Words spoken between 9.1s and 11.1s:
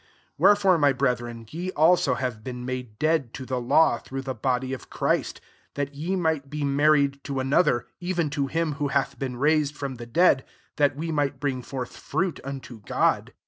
been raised from the dead, that